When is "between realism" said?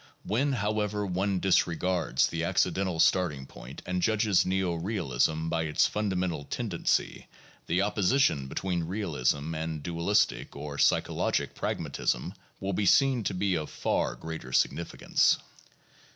8.47-9.53